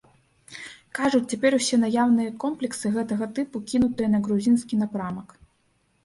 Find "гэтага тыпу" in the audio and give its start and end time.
2.95-3.61